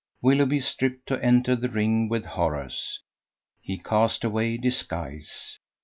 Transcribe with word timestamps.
Willoughby 0.19 0.61
stripped 0.61 1.05
to 1.09 1.23
enter 1.23 1.55
the 1.55 1.69
ring 1.69 2.09
with 2.09 2.25
Horace: 2.25 3.01
he 3.61 3.77
cast 3.77 4.23
away 4.23 4.57
disguise. 4.57 5.59